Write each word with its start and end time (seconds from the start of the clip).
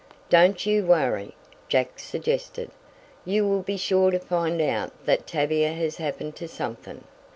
"Don't 0.31 0.65
you 0.65 0.83
worry," 0.83 1.35
Jack 1.69 1.99
suggested. 1.99 2.71
"You 3.23 3.45
will 3.47 3.61
be 3.61 3.77
sure 3.77 4.09
to 4.09 4.17
find 4.17 4.59
out 4.59 5.05
that 5.05 5.27
Tavia 5.27 5.73
has 5.73 5.97
happened 5.97 6.35
to 6.37 6.47
something. 6.47 7.03